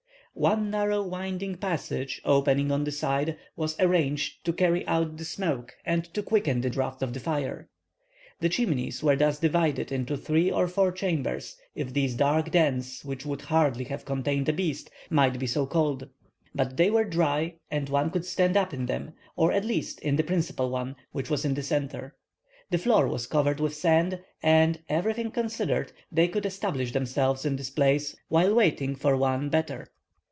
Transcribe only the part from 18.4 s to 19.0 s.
up in